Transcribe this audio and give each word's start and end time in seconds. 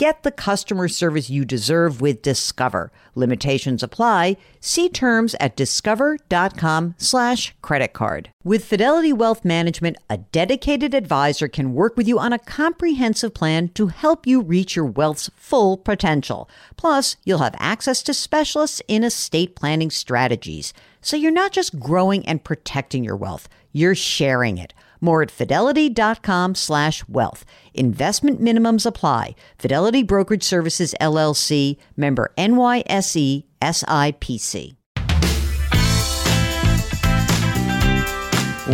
Get 0.00 0.22
the 0.22 0.30
customer 0.30 0.88
service 0.88 1.28
you 1.28 1.44
deserve 1.44 2.00
with 2.00 2.22
Discover. 2.22 2.90
Limitations 3.14 3.82
apply. 3.82 4.38
See 4.58 4.88
terms 4.88 5.36
at 5.38 5.56
discover.com 5.56 6.94
slash 6.96 7.54
credit 7.60 7.92
card. 7.92 8.30
With 8.42 8.64
Fidelity 8.64 9.12
Wealth 9.12 9.44
Management, 9.44 9.98
a 10.08 10.16
dedicated 10.16 10.94
advisor 10.94 11.48
can 11.48 11.74
work 11.74 11.98
with 11.98 12.08
you 12.08 12.18
on 12.18 12.32
a 12.32 12.38
comprehensive 12.38 13.34
plan 13.34 13.68
to 13.74 13.88
help 13.88 14.26
you 14.26 14.40
reach 14.40 14.74
your 14.74 14.86
wealth's 14.86 15.28
full 15.36 15.76
potential. 15.76 16.48
Plus, 16.78 17.16
you'll 17.24 17.40
have 17.40 17.54
access 17.58 18.02
to 18.04 18.14
specialists 18.14 18.80
in 18.88 19.04
estate 19.04 19.54
planning 19.54 19.90
strategies. 19.90 20.72
So 21.02 21.14
you're 21.14 21.30
not 21.30 21.52
just 21.52 21.78
growing 21.78 22.24
and 22.26 22.42
protecting 22.42 23.04
your 23.04 23.16
wealth, 23.16 23.50
you're 23.70 23.94
sharing 23.94 24.56
it. 24.56 24.72
More 25.00 25.22
at 25.22 25.30
fidelity.com 25.30 26.54
slash 26.54 27.06
wealth. 27.08 27.44
Investment 27.74 28.40
minimums 28.40 28.84
apply. 28.86 29.34
Fidelity 29.58 30.02
Brokerage 30.02 30.42
Services 30.44 30.94
LLC 31.00 31.76
member 31.96 32.32
NYSE 32.36 33.44
SIPC. 33.62 34.76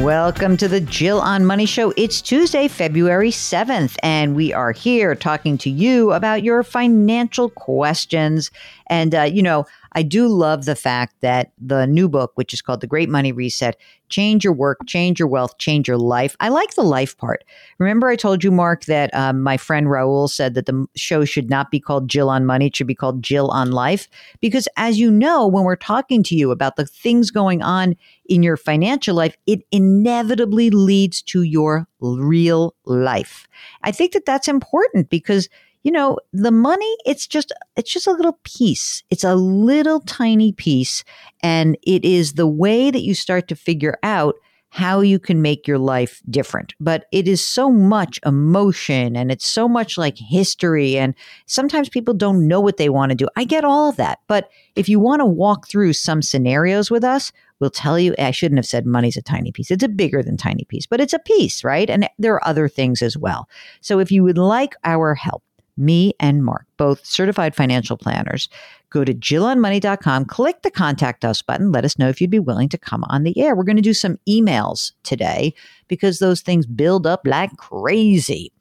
Welcome 0.03 0.59
to 0.59 0.69
the 0.69 0.81
Jill 0.81 1.21
on 1.23 1.47
Money 1.47 1.65
Show. 1.65 1.95
It's 1.97 2.21
Tuesday, 2.21 2.69
February 2.69 3.31
7th, 3.31 3.97
and 4.03 4.37
we 4.37 4.53
are 4.53 4.73
here 4.73 5.15
talking 5.15 5.57
to 5.59 5.71
you 5.71 6.13
about 6.13 6.43
your 6.43 6.63
financial 6.63 7.49
questions. 7.49 8.51
And, 8.89 9.15
uh, 9.15 9.23
you 9.23 9.43
know, 9.43 9.65
I 9.97 10.03
do 10.03 10.29
love 10.29 10.67
the 10.67 10.77
fact 10.77 11.15
that 11.23 11.53
the 11.59 11.87
new 11.87 12.07
book, 12.07 12.33
which 12.35 12.53
is 12.53 12.61
called 12.61 12.83
The 12.83 12.87
Great 12.87 13.09
Money 13.09 13.33
Reset, 13.33 13.79
Change 14.11 14.45
Your 14.45 14.53
Work, 14.53 14.81
Change 14.87 15.19
Your 15.19 15.27
Wealth, 15.27 15.57
Change 15.57 15.89
Your 15.89 15.97
Life. 15.97 16.37
I 16.39 16.51
like 16.51 16.75
the 16.75 16.83
life 16.83 17.17
part. 17.17 17.45
Remember, 17.79 18.07
I 18.09 18.15
told 18.15 18.45
you, 18.45 18.51
Mark, 18.51 18.85
that 18.85 19.13
um, 19.15 19.43
my 19.43 19.57
friend 19.57 19.87
Raul 19.87 20.29
said 20.29 20.53
that 20.53 20.67
the 20.67 20.87
show 20.97 21.25
should 21.25 21.49
not 21.49 21.71
be 21.71 21.81
called 21.81 22.11
Jill 22.11 22.29
on 22.29 22.45
Money, 22.45 22.67
it 22.67 22.77
should 22.77 22.87
be 22.87 22.95
called 22.95 23.23
Jill 23.23 23.49
on 23.49 23.73
Life. 23.73 24.07
Because 24.43 24.69
as 24.77 25.01
you 25.01 25.11
know, 25.11 25.47
when 25.47 25.65
we're 25.65 25.77
talking 25.77 26.23
to 26.25 26.37
you 26.37 26.51
about 26.51 26.77
the 26.77 26.85
things 26.85 27.31
going 27.31 27.63
on 27.63 27.97
in 28.27 28.43
your 28.43 28.59
financial 28.59 29.17
life, 29.17 29.35
it 29.47 29.61
inevitably 29.73 30.69
leads 30.69 31.23
to 31.23 31.43
your 31.43 31.89
real 32.01 32.75
life. 32.85 33.49
I 33.83 33.93
think 33.93 34.13
that 34.13 34.27
that's 34.27 34.47
important 34.47 35.09
because 35.09 35.49
you 35.87 35.93
know, 35.93 36.19
the 36.33 36.51
money, 36.51 36.97
it's 37.07 37.29
just, 37.29 37.53
it's 37.77 37.93
just 37.93 38.09
a 38.09 38.13
little 38.13 38.41
piece. 38.43 39.05
It's 39.11 39.23
a 39.23 39.37
little 39.37 40.01
tiny 40.01 40.51
piece. 40.51 41.05
And 41.45 41.79
it 41.87 42.05
is 42.05 42.33
the 42.33 42.49
way 42.49 42.91
that 42.91 43.03
you 43.03 43.15
start 43.15 43.47
to 43.47 43.55
figure 43.55 43.97
out 44.03 44.35
how 44.71 44.99
you 45.01 45.21
can 45.21 45.41
make 45.41 45.69
your 45.69 45.79
life 45.79 46.21
different. 46.29 46.75
But 46.81 47.07
it 47.13 47.29
is 47.29 47.41
so 47.41 47.71
much 47.71 48.19
emotion 48.27 49.15
and 49.15 49.31
it's 49.31 49.47
so 49.47 49.69
much 49.69 49.97
like 49.97 50.19
history. 50.19 50.99
And 50.99 51.15
sometimes 51.47 51.89
people 51.89 52.15
don't 52.15 52.49
know 52.49 52.61
what 52.61 52.79
they 52.79 52.89
want 52.89 53.11
to 53.11 53.17
do. 53.17 53.29
I 53.37 53.45
get 53.45 53.65
all 53.65 53.89
of 53.89 53.95
that. 53.95 54.19
But 54.27 54.51
if 54.75 54.89
you 54.89 54.99
want 54.99 55.21
to 55.21 55.25
walk 55.25 55.69
through 55.69 55.93
some 55.93 56.21
scenarios 56.21 56.91
with 56.91 57.05
us, 57.05 57.31
we'll 57.61 57.71
tell 57.71 57.97
you. 57.97 58.13
I 58.19 58.33
shouldn't 58.33 58.59
have 58.59 58.67
said 58.67 58.87
money's 58.87 59.17
a 59.17 59.23
tiny 59.23 59.53
piece. 59.53 59.71
It's 59.71 59.85
a 59.85 59.89
bigger 59.89 60.21
than 60.21 60.37
tiny 60.37 60.65
piece, 60.65 60.85
but 60.85 61.01
it's 61.01 61.15
a 61.15 61.21
piece, 61.21 61.63
right? 61.63 61.89
And 61.89 62.09
there 62.19 62.35
are 62.35 62.47
other 62.47 62.69
things 62.69 63.03
as 63.03 63.17
well. 63.17 63.49
So 63.81 64.01
if 64.01 64.11
you 64.11 64.25
would 64.25 64.37
like 64.37 64.75
our 64.83 65.15
help, 65.15 65.45
me 65.77 66.15
and 66.21 66.45
Mark, 66.45 66.67
both 66.77 67.05
certified 67.05 67.55
financial 67.55 67.97
planners. 67.97 68.49
Go 68.91 69.05
to 69.05 69.13
jillonmoney.com, 69.13 70.27
click 70.27 70.63
the 70.63 70.71
contact 70.71 71.25
us 71.25 71.43
button. 71.43 71.73
Let 71.73 71.85
us 71.85 71.99
know 71.99 72.09
if 72.09 72.21
you'd 72.21 72.31
be 72.31 72.39
willing 72.39 72.69
to 72.71 72.79
come 72.79 73.05
on 73.09 73.25
the 73.25 73.39
air. 73.39 73.55
We're 73.55 73.65
going 73.65 73.77
to 73.77 73.83
do 73.83 73.95
some 73.95 74.19
emails 74.29 74.93
today 75.03 75.55
because 75.89 76.19
those 76.19 76.41
things 76.41 76.67
build 76.67 77.07
up 77.07 77.23
like 77.25 77.57
crazy. 77.57 78.53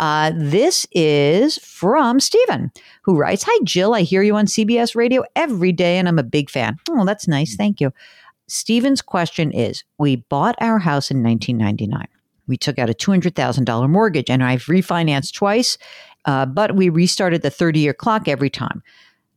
Uh, 0.00 0.32
this 0.34 0.86
is 0.92 1.58
from 1.58 2.18
Stephen, 2.18 2.72
who 3.02 3.16
writes 3.16 3.44
Hi, 3.46 3.58
Jill. 3.64 3.94
I 3.94 4.02
hear 4.02 4.22
you 4.22 4.34
on 4.34 4.46
CBS 4.46 4.96
radio 4.96 5.22
every 5.36 5.72
day, 5.72 5.98
and 5.98 6.08
I'm 6.08 6.18
a 6.18 6.24
big 6.24 6.50
fan. 6.50 6.76
Oh, 6.90 7.04
that's 7.04 7.28
nice. 7.28 7.54
Thank 7.54 7.80
you. 7.80 7.92
Stephen's 8.48 9.00
question 9.02 9.52
is 9.52 9.84
We 9.98 10.16
bought 10.16 10.56
our 10.60 10.78
house 10.78 11.10
in 11.10 11.22
1999. 11.22 12.06
We 12.46 12.56
took 12.56 12.78
out 12.78 12.90
a 12.90 12.94
$200,000 12.94 13.88
mortgage 13.88 14.28
and 14.28 14.42
I've 14.42 14.64
refinanced 14.64 15.32
twice 15.32 15.78
uh, 16.24 16.46
but 16.46 16.76
we 16.76 16.88
restarted 16.88 17.42
the 17.42 17.50
30 17.50 17.80
year 17.80 17.94
clock 17.94 18.28
every 18.28 18.50
time. 18.50 18.82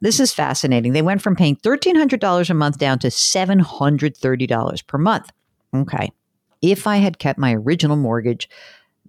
This 0.01 0.19
is 0.19 0.34
fascinating. 0.34 0.94
They 0.94 1.01
went 1.01 1.22
from 1.22 1.35
paying 1.35 1.56
$1,300 1.57 2.50
a 2.50 2.53
month 2.53 2.78
down 2.78 3.00
to 3.00 3.07
$730 3.07 4.88
per 4.88 4.97
month. 4.97 5.31
Okay. 5.74 6.12
If 6.62 6.88
I 6.88 6.97
had 6.97 7.19
kept 7.19 7.40
my 7.40 7.53
original 7.53 7.95
mortgage, 7.95 8.50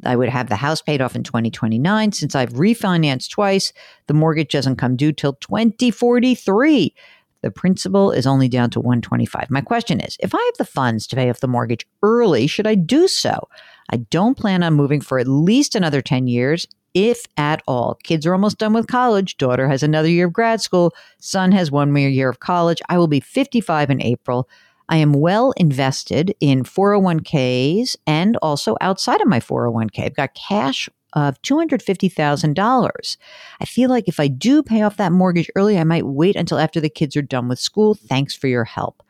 I 0.04 0.16
would 0.16 0.28
have 0.28 0.48
the 0.48 0.56
house 0.56 0.82
paid 0.82 1.00
off 1.00 1.16
in 1.16 1.22
2029. 1.22 2.12
Since 2.12 2.34
I've 2.34 2.53
refinanced 2.53 3.31
twice, 3.31 3.72
the 4.06 4.15
mortgage 4.15 4.53
doesn't 4.53 4.76
come 4.76 4.97
due 4.97 5.12
till 5.12 5.34
2043. 5.34 6.94
The 7.42 7.50
principal 7.50 8.10
is 8.10 8.26
only 8.26 8.48
down 8.48 8.70
to 8.70 8.81
125. 8.81 9.50
My 9.50 9.60
question 9.60 10.00
is, 10.00 10.16
if 10.20 10.34
I 10.34 10.38
have 10.38 10.56
the 10.59 10.65
funds 10.65 11.06
to 11.09 11.16
pay 11.16 11.31
off 11.31 11.41
the 11.41 11.48
mortgage 11.48 11.86
early, 12.03 12.47
should 12.47 12.66
I 12.66 12.75
do 12.75 13.09
so? 13.09 13.48
I 13.91 13.98
don't 13.98 14.36
plan 14.36 14.62
on 14.62 14.75
moving 14.75 15.00
for 15.00 15.19
at 15.19 15.28
least 15.28 15.75
another 15.75 16.03
10 16.03 16.26
years 16.26 16.66
if 16.96 17.26
at 17.36 17.62
all. 17.68 17.98
Kids 18.02 18.24
are 18.26 18.32
almost 18.32 18.56
done 18.56 18.72
with 18.72 18.86
college. 18.86 19.36
Daughter 19.36 19.68
has 19.68 19.82
another 19.82 20.08
year 20.08 20.26
of 20.26 20.32
grad 20.32 20.62
school. 20.62 20.94
Son 21.18 21.52
has 21.52 21.70
one 21.70 21.92
more 21.92 22.08
year 22.08 22.30
of 22.30 22.40
college. 22.40 22.80
I 22.88 22.96
will 22.96 23.06
be 23.06 23.20
55 23.20 23.90
in 23.90 24.02
April. 24.02 24.48
I 24.88 24.96
am 24.96 25.12
well 25.12 25.52
invested 25.58 26.34
in 26.40 26.62
401ks 26.62 27.96
and 28.06 28.38
also 28.38 28.76
outside 28.80 29.20
of 29.20 29.28
my 29.28 29.40
401k. 29.40 30.04
I've 30.04 30.16
got 30.16 30.34
cash 30.34 30.88
of 31.12 31.40
$250,000. 31.42 33.16
I 33.60 33.64
feel 33.66 33.90
like 33.90 34.08
if 34.08 34.18
I 34.18 34.28
do 34.28 34.62
pay 34.62 34.80
off 34.80 34.96
that 34.96 35.12
mortgage 35.12 35.50
early, 35.54 35.78
I 35.78 35.84
might 35.84 36.06
wait 36.06 36.34
until 36.34 36.58
after 36.58 36.80
the 36.80 36.88
kids 36.88 37.14
are 37.14 37.22
done 37.22 37.48
with 37.48 37.58
school. 37.58 37.94
Thanks 37.94 38.34
for 38.34 38.46
your 38.46 38.64
help. 38.64 39.02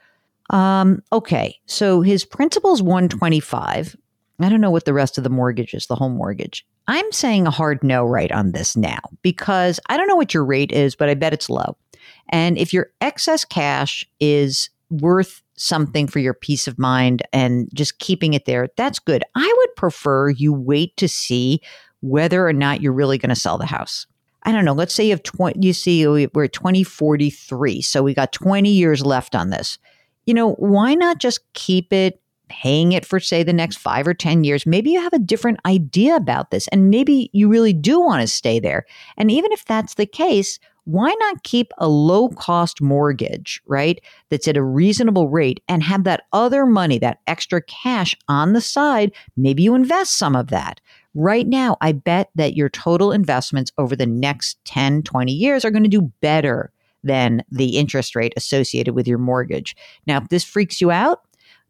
Um, 0.51 1.03
okay, 1.13 1.57
so 1.67 2.01
his 2.01 2.25
principal's 2.25 2.83
125. 2.83 3.97
I 4.41 4.49
don't 4.49 4.61
know 4.61 4.71
what 4.71 4.85
the 4.85 4.93
rest 4.93 5.17
of 5.19 5.25
the 5.25 5.31
mortgage 5.31 5.73
is, 5.73 5.87
the 5.87 5.95
home 5.97 6.17
mortgage. 6.17 6.67
I'm 6.89 7.11
saying 7.11 7.47
a 7.47 7.51
hard 7.51 7.83
no 7.83 8.05
right 8.05 8.31
on 8.31 8.53
this 8.53 8.77
now 8.77 8.99
because 9.23 9.81
I 9.89 9.97
don't 9.97 10.09
know 10.09 10.17
what 10.17 10.35
your 10.35 10.45
rate 10.45 10.73
is, 10.73 10.95
but 10.95 11.09
I 11.09 11.15
bet 11.15 11.33
it's 11.33 11.51
low. 11.51 11.77
And 12.29 12.59
if 12.59 12.73
your 12.73 12.91
excess 13.01 13.45
cash 13.45 14.05
is 14.21 14.71
worth 14.91 15.43
something 15.57 16.07
for 16.07 16.19
your 16.19 16.35
peace 16.35 16.69
of 16.69 16.79
mind 16.79 17.23
and 17.33 17.69
just 17.73 17.99
keeping 17.99 18.35
it 18.35 18.45
there, 18.45 18.69
that's 18.77 18.99
good. 18.99 19.25
I 19.35 19.55
would 19.59 19.77
prefer 19.77 20.31
you 20.31 20.53
wait 20.53 20.97
to 20.99 21.09
see 21.09 21.61
whether 22.03 22.47
or 22.47 22.53
not 22.53 22.83
you're 22.83 22.93
really 22.93 23.19
going 23.19 23.31
to 23.31 23.41
sell 23.41 23.59
the 23.59 23.67
house. 23.67 24.07
I 24.43 24.53
don't 24.53 24.65
know. 24.65 24.75
Let's 24.75 24.95
say 24.95 25.05
you 25.05 25.11
have 25.11 25.25
20, 25.25 25.67
you 25.67 25.73
see, 25.73 26.07
we're 26.07 26.47
2043. 26.47 27.81
So 27.83 28.03
we 28.03 28.15
got 28.15 28.33
20 28.33 28.69
years 28.71 29.05
left 29.05 29.35
on 29.35 29.51
this. 29.51 29.79
You 30.25 30.35
know, 30.35 30.53
why 30.55 30.95
not 30.95 31.19
just 31.19 31.41
keep 31.55 31.93
it 31.93 32.21
paying 32.49 32.93
it 32.93 33.05
for, 33.05 33.21
say, 33.21 33.43
the 33.43 33.53
next 33.53 33.77
five 33.77 34.07
or 34.07 34.15
10 34.15 34.45
years, 34.45 34.67
maybe 34.67 34.91
you 34.91 35.01
have 35.01 35.13
a 35.13 35.19
different 35.19 35.61
idea 35.67 36.17
about 36.17 36.51
this 36.51 36.69
and 36.69 36.91
maybe 36.91 37.31
you 37.33 37.49
really 37.49 37.73
do 37.73 38.01
want 38.01 38.21
to 38.21 38.27
stay 38.27 38.61
there. 38.61 38.87
And 39.17 39.31
even 39.31 39.53
if 39.53 39.65
that's 39.65 39.95
the 39.95 40.07
case, 40.07 40.59
why 40.85 41.13
not 41.19 41.43
keep 41.43 41.73
a 41.79 41.89
low 41.89 42.29
cost 42.29 42.81
mortgage, 42.81 43.61
right? 43.67 44.01
That's 44.31 44.47
at 44.47 44.57
a 44.57 44.63
reasonable 44.63 45.29
rate 45.29 45.61
and 45.69 45.83
have 45.83 46.05
that 46.05 46.23
other 46.33 46.65
money, 46.65 46.99
that 47.01 47.19
extra 47.27 47.61
cash 47.63 48.15
on 48.29 48.53
the 48.53 48.61
side. 48.61 49.11
Maybe 49.37 49.65
you 49.65 49.75
invest 49.75 50.17
some 50.17 50.37
of 50.37 50.47
that. 50.49 50.81
Right 51.15 51.47
now, 51.47 51.77
I 51.81 51.91
bet 51.93 52.31
that 52.37 52.55
your 52.55 52.69
total 52.69 53.11
investments 53.11 53.73
over 53.79 53.97
the 53.97 54.07
next 54.07 54.59
10, 54.65 55.03
20 55.03 55.33
years 55.33 55.65
are 55.65 55.73
going 55.73 55.83
to 55.83 55.89
do 55.89 56.13
better 56.21 56.71
than 57.03 57.43
the 57.51 57.79
interest 57.79 58.15
rate 58.15 58.35
associated 58.37 58.95
with 58.95 59.09
your 59.09 59.19
mortgage. 59.19 59.77
Now, 60.07 60.19
if 60.19 60.29
this 60.29 60.45
freaks 60.45 60.81
you 60.81 60.91
out, 60.91 61.26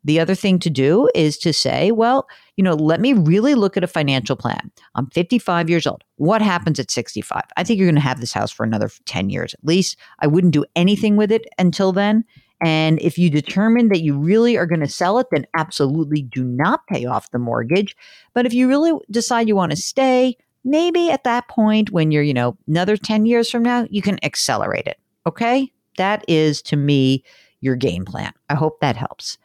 the 0.07 0.21
other 0.21 0.37
thing 0.37 0.61
to 0.61 0.71
do 0.71 1.09
is 1.17 1.37
to 1.39 1.53
say, 1.53 1.91
well, 1.91 2.29
you 2.57 2.63
know, 2.63 2.75
let 2.75 3.01
me 3.01 3.13
really 3.13 3.57
look 3.57 3.77
at 3.77 3.83
a 3.83 3.89
financial 3.89 4.37
plan. 4.37 4.71
I'm 4.95 5.11
55 5.11 5.69
years 5.69 5.85
old. 5.85 6.05
What 6.15 6.41
happens 6.41 6.79
at 6.79 6.93
65? 6.93 7.43
I 7.57 7.65
think 7.65 7.79
you're 7.79 7.89
going 7.89 7.97
to 7.97 8.01
have 8.01 8.21
this 8.21 8.33
house 8.33 8.53
for 8.53 8.63
another 8.63 8.89
10 9.07 9.31
years 9.31 9.53
at 9.53 9.65
least. 9.65 9.97
I 10.21 10.29
wouldn't 10.29 10.53
do 10.53 10.65
anything 10.77 11.17
with 11.17 11.33
it 11.33 11.45
until 11.59 11.91
then. 11.91 12.25
And 12.65 13.01
if 13.01 13.19
you 13.19 13.29
determine 13.29 13.89
that 13.89 14.01
you 14.01 14.17
really 14.17 14.57
are 14.57 14.65
going 14.65 14.81
to 14.81 14.89
sell 14.89 15.19
it, 15.19 15.27
then 15.33 15.45
absolutely 15.57 16.23
do 16.23 16.45
not 16.45 16.87
pay 16.87 17.05
off 17.05 17.31
the 17.33 17.41
mortgage. 17.41 17.97
But 18.33 18.47
if 18.47 18.55
you 18.55 18.69
really 18.69 18.93
decide 19.11 19.49
you 19.49 19.57
want 19.57 19.73
to 19.73 19.77
stay, 19.77 20.37
maybe 20.65 21.11
at 21.11 21.25
that 21.25 21.49
point 21.49 21.91
when 21.91 22.13
you're, 22.13 22.23
you 22.23 22.33
know, 22.33 22.57
another 22.69 22.97
10 22.97 23.27
years 23.27 23.51
from 23.51 23.65
now, 23.65 23.89
you 23.91 24.03
can 24.03 24.25
accelerate 24.25 24.87
it. 24.87 25.01
Okay? 25.27 25.73
That 25.99 26.25
is 26.29 26.63
to 26.63 26.77
me 26.77 27.25
your 27.61 27.75
game 27.75 28.05
plan. 28.05 28.33
I 28.49 28.55
hope 28.55 28.79
that 28.81 28.97
helps. 28.97 29.37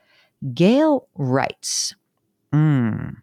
Gail 0.54 1.08
writes, 1.16 1.96
mm, 2.54 3.16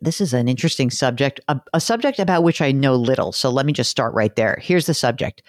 this 0.00 0.20
is 0.20 0.32
an 0.32 0.48
interesting 0.48 0.90
subject, 0.90 1.40
a, 1.48 1.60
a 1.72 1.80
subject 1.80 2.18
about 2.18 2.42
which 2.42 2.60
I 2.60 2.72
know 2.72 2.94
little. 2.96 3.32
So 3.32 3.50
let 3.50 3.66
me 3.66 3.72
just 3.72 3.90
start 3.90 4.14
right 4.14 4.34
there. 4.36 4.58
Here's 4.62 4.86
the 4.86 4.94
subject 4.94 5.42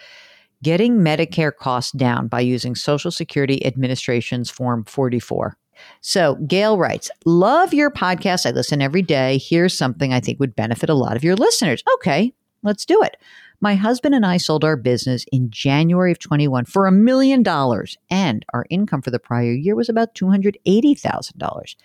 Getting 0.63 0.97
Medicare 0.99 1.55
costs 1.55 1.91
down 1.91 2.27
by 2.27 2.39
using 2.39 2.75
Social 2.75 3.11
Security 3.11 3.63
Administration's 3.65 4.49
Form 4.49 4.85
44. 4.85 5.55
So 6.01 6.35
Gail 6.47 6.77
writes, 6.77 7.11
Love 7.25 7.73
your 7.73 7.91
podcast. 7.91 8.45
I 8.45 8.51
listen 8.51 8.81
every 8.81 9.03
day. 9.03 9.37
Here's 9.37 9.77
something 9.77 10.13
I 10.13 10.19
think 10.19 10.39
would 10.39 10.55
benefit 10.55 10.89
a 10.89 10.95
lot 10.95 11.15
of 11.15 11.23
your 11.23 11.35
listeners. 11.35 11.83
Okay, 11.95 12.33
let's 12.63 12.85
do 12.85 13.01
it. 13.03 13.17
My 13.59 13.73
husband 13.73 14.13
and 14.13 14.25
I 14.25 14.37
sold 14.37 14.63
our 14.63 14.75
business 14.75 15.25
in 15.31 15.49
January 15.49 16.11
of 16.11 16.19
21 16.19 16.65
for 16.65 16.85
a 16.85 16.91
million 16.91 17.41
dollars, 17.41 17.97
and 18.09 18.45
our 18.53 18.65
income 18.69 19.01
for 19.01 19.09
the 19.09 19.19
prior 19.19 19.51
year 19.51 19.75
was 19.75 19.89
about 19.89 20.13
$280,000. 20.13 21.75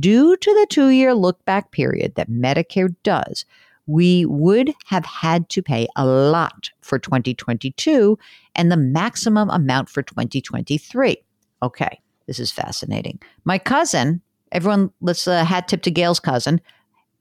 Due 0.00 0.36
to 0.36 0.54
the 0.54 0.66
two 0.70 0.88
year 0.88 1.14
look 1.14 1.44
back 1.44 1.70
period 1.70 2.14
that 2.14 2.30
Medicare 2.30 2.94
does, 3.02 3.44
we 3.86 4.24
would 4.26 4.72
have 4.86 5.04
had 5.04 5.48
to 5.50 5.62
pay 5.62 5.86
a 5.96 6.06
lot 6.06 6.70
for 6.80 6.98
2022 6.98 8.18
and 8.54 8.70
the 8.70 8.76
maximum 8.76 9.50
amount 9.50 9.88
for 9.88 10.02
2023. 10.02 11.16
Okay, 11.62 12.00
this 12.26 12.38
is 12.38 12.52
fascinating. 12.52 13.18
My 13.44 13.58
cousin, 13.58 14.22
everyone, 14.52 14.90
let's 15.00 15.26
uh, 15.26 15.44
hat 15.44 15.68
tip 15.68 15.82
to 15.82 15.90
Gail's 15.90 16.20
cousin. 16.20 16.60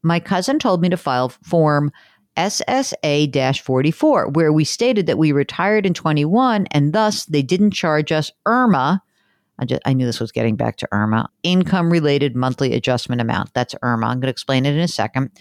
My 0.03 0.19
cousin 0.19 0.59
told 0.59 0.81
me 0.81 0.89
to 0.89 0.97
file 0.97 1.29
form 1.29 1.91
SSA 2.37 3.59
44, 3.59 4.29
where 4.29 4.53
we 4.53 4.63
stated 4.63 5.07
that 5.07 5.17
we 5.17 5.31
retired 5.31 5.85
in 5.85 5.93
21 5.93 6.67
and 6.67 6.93
thus 6.93 7.25
they 7.25 7.41
didn't 7.41 7.71
charge 7.71 8.11
us 8.11 8.31
IRMAA 8.45 9.01
I, 9.59 9.65
just, 9.65 9.81
I 9.85 9.93
knew 9.93 10.05
this 10.05 10.19
was 10.19 10.31
getting 10.31 10.55
back 10.55 10.77
to 10.77 10.87
IRMAA. 10.93 11.27
Income 11.43 11.91
related 11.91 12.35
monthly 12.35 12.73
adjustment 12.73 13.21
amount. 13.21 13.53
That's 13.53 13.73
IRMAA. 13.75 14.05
I'm 14.05 14.19
going 14.19 14.21
to 14.21 14.29
explain 14.29 14.65
it 14.65 14.75
in 14.75 14.79
a 14.79 14.87
second. 14.87 15.31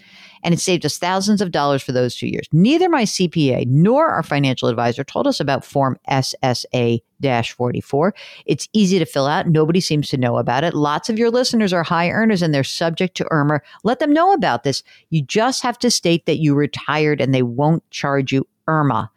And 0.43 0.53
it 0.53 0.59
saved 0.59 0.85
us 0.85 0.97
thousands 0.97 1.41
of 1.41 1.51
dollars 1.51 1.83
for 1.83 1.91
those 1.91 2.15
two 2.15 2.27
years. 2.27 2.47
Neither 2.51 2.89
my 2.89 3.03
CPA 3.03 3.67
nor 3.67 4.07
our 4.07 4.23
financial 4.23 4.69
advisor 4.69 5.03
told 5.03 5.27
us 5.27 5.39
about 5.39 5.63
Form 5.63 5.97
SSA 6.09 7.01
44. 7.21 8.13
It's 8.45 8.69
easy 8.73 8.99
to 8.99 9.05
fill 9.05 9.27
out. 9.27 9.47
Nobody 9.47 9.79
seems 9.79 10.09
to 10.09 10.17
know 10.17 10.37
about 10.37 10.63
it. 10.63 10.73
Lots 10.73 11.09
of 11.09 11.17
your 11.17 11.31
listeners 11.31 11.73
are 11.73 11.83
high 11.83 12.09
earners 12.09 12.41
and 12.41 12.53
they're 12.53 12.63
subject 12.63 13.17
to 13.17 13.25
IRMAA. 13.25 13.59
Let 13.83 13.99
them 13.99 14.13
know 14.13 14.33
about 14.33 14.63
this. 14.63 14.83
You 15.09 15.21
just 15.23 15.63
have 15.63 15.79
to 15.79 15.91
state 15.91 16.25
that 16.27 16.37
you 16.37 16.53
retired 16.55 17.21
and 17.21 17.33
they 17.33 17.43
won't 17.43 17.89
charge 17.91 18.31
you 18.31 18.47
IRMAA. 18.67 19.09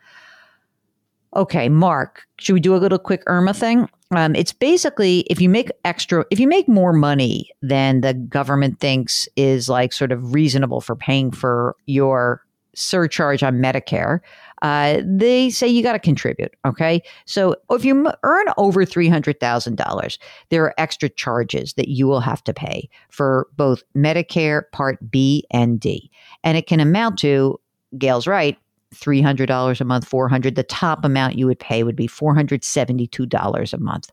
Okay, 1.37 1.69
Mark, 1.69 2.27
should 2.39 2.55
we 2.55 2.61
do 2.61 2.75
a 2.75 2.79
little 2.79 2.99
quick 2.99 3.25
IRMAA 3.27 3.57
thing? 3.57 3.89
Um, 4.13 4.35
it's 4.35 4.53
basically 4.53 5.21
if 5.31 5.41
you 5.41 5.49
make 5.49 5.71
extra, 5.85 6.25
if 6.31 6.41
you 6.41 6.49
make 6.49 6.69
more 6.69 6.93
money 6.93 7.51
than 7.63 8.01
the 8.01 8.15
government 8.15 8.81
thinks 8.81 9.29
is 9.37 9.69
like 9.69 9.93
sort 9.93 10.11
of 10.11 10.35
reasonable 10.35 10.81
for 10.81 10.97
paying 10.97 11.31
for 11.31 11.77
your 11.87 12.43
surcharge 12.75 13.43
on 13.43 13.59
Medicare, 13.59 14.21
uh, 14.63 15.01
they 15.05 15.49
say 15.51 15.67
you 15.67 15.83
got 15.83 15.93
to 15.93 15.99
contribute. 15.99 16.55
Okay. 16.67 17.03
So 17.25 17.57
if 17.71 17.85
you 17.85 18.11
earn 18.23 18.47
over 18.57 18.85
$300,000, 18.85 20.19
there 20.51 20.65
are 20.65 20.75
extra 20.77 21.09
charges 21.09 21.75
that 21.75 21.89
you 21.89 22.07
will 22.07 22.21
have 22.21 22.45
to 22.45 22.53
pay 22.53 22.89
for 23.11 23.47
both 23.57 23.83
Medicare 23.97 24.63
Part 24.73 25.11
B 25.11 25.47
and 25.51 25.81
D. 25.81 26.11
And 26.45 26.59
it 26.59 26.67
can 26.67 26.81
amount 26.81 27.19
to, 27.21 27.61
Gail's 27.97 28.27
right, 28.27 28.59
$300 28.95 29.81
a 29.81 29.85
month, 29.85 30.07
400 30.07 30.55
the 30.55 30.63
top 30.63 31.05
amount 31.05 31.37
you 31.37 31.47
would 31.47 31.59
pay 31.59 31.83
would 31.83 31.97
be 31.97 32.09
$472 32.09 33.73
a 33.73 33.79
month. 33.79 34.11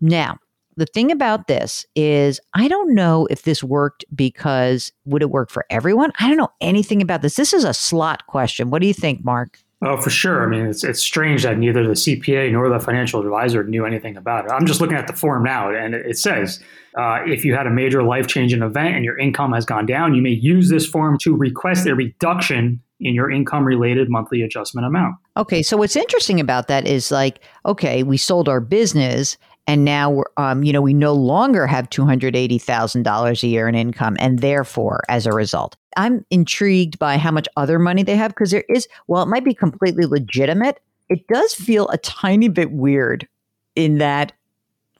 Now, 0.00 0.38
the 0.76 0.86
thing 0.86 1.10
about 1.10 1.48
this 1.48 1.84
is 1.96 2.38
I 2.54 2.68
don't 2.68 2.94
know 2.94 3.26
if 3.30 3.42
this 3.42 3.64
worked 3.64 4.04
because 4.14 4.92
would 5.06 5.22
it 5.22 5.30
work 5.30 5.50
for 5.50 5.66
everyone? 5.70 6.12
I 6.20 6.28
don't 6.28 6.36
know 6.36 6.52
anything 6.60 7.02
about 7.02 7.22
this. 7.22 7.34
This 7.34 7.52
is 7.52 7.64
a 7.64 7.74
slot 7.74 8.26
question. 8.28 8.70
What 8.70 8.80
do 8.80 8.86
you 8.86 8.94
think, 8.94 9.24
Mark? 9.24 9.58
Oh, 9.80 9.96
for 9.96 10.10
sure. 10.10 10.44
I 10.44 10.48
mean, 10.48 10.66
it's, 10.66 10.82
it's 10.82 11.00
strange 11.00 11.44
that 11.44 11.56
neither 11.56 11.86
the 11.86 11.94
CPA 11.94 12.50
nor 12.50 12.68
the 12.68 12.80
financial 12.80 13.20
advisor 13.20 13.62
knew 13.62 13.86
anything 13.86 14.16
about 14.16 14.44
it. 14.44 14.50
I'm 14.50 14.66
just 14.66 14.80
looking 14.80 14.96
at 14.96 15.06
the 15.06 15.12
form 15.12 15.44
now, 15.44 15.72
and 15.72 15.94
it 15.94 16.18
says 16.18 16.60
uh, 16.96 17.20
if 17.26 17.44
you 17.44 17.54
had 17.54 17.68
a 17.68 17.70
major 17.70 18.02
life 18.02 18.26
changing 18.26 18.62
event 18.62 18.96
and 18.96 19.04
your 19.04 19.16
income 19.16 19.52
has 19.52 19.64
gone 19.64 19.86
down, 19.86 20.14
you 20.14 20.22
may 20.22 20.30
use 20.30 20.68
this 20.68 20.84
form 20.84 21.16
to 21.18 21.36
request 21.36 21.86
a 21.86 21.94
reduction 21.94 22.80
in 23.00 23.14
your 23.14 23.30
income 23.30 23.64
related 23.64 24.08
monthly 24.10 24.42
adjustment 24.42 24.86
amount. 24.86 25.16
Okay, 25.36 25.62
so 25.62 25.76
what's 25.76 25.96
interesting 25.96 26.40
about 26.40 26.68
that 26.68 26.86
is 26.86 27.10
like, 27.10 27.40
okay, 27.64 28.02
we 28.02 28.16
sold 28.16 28.48
our 28.48 28.60
business 28.60 29.36
and 29.68 29.84
now 29.84 30.10
we're, 30.10 30.24
um, 30.38 30.64
you 30.64 30.72
know, 30.72 30.80
we 30.80 30.94
no 30.94 31.12
longer 31.12 31.66
have 31.66 31.90
two 31.90 32.06
hundred 32.06 32.34
eighty 32.34 32.58
thousand 32.58 33.02
dollars 33.02 33.44
a 33.44 33.48
year 33.48 33.68
in 33.68 33.74
income, 33.74 34.16
and 34.18 34.38
therefore, 34.38 35.02
as 35.10 35.26
a 35.26 35.32
result, 35.32 35.76
I'm 35.96 36.24
intrigued 36.30 36.98
by 36.98 37.18
how 37.18 37.30
much 37.30 37.46
other 37.56 37.78
money 37.78 38.02
they 38.02 38.16
have 38.16 38.30
because 38.30 38.50
there 38.50 38.64
is, 38.70 38.88
well, 39.08 39.22
it 39.22 39.26
might 39.26 39.44
be 39.44 39.52
completely 39.52 40.06
legitimate. 40.06 40.80
It 41.10 41.26
does 41.28 41.54
feel 41.54 41.86
a 41.90 41.98
tiny 41.98 42.48
bit 42.48 42.72
weird 42.72 43.28
in 43.76 43.98
that, 43.98 44.32